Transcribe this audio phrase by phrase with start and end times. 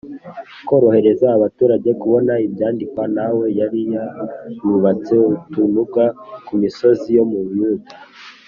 [0.67, 6.05] Korohereza abaturage kubona ibyandikwa na we yari yarubatse utununga
[6.45, 7.91] ku misozi yo mu buyuda